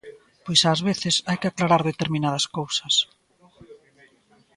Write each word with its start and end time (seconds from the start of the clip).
Pois 0.45 0.61
ás 0.71 0.79
veces 0.89 1.15
hai 1.27 1.37
que 1.41 1.49
aclarar 1.49 1.81
determinadas 1.83 2.45
cousas. 2.57 2.95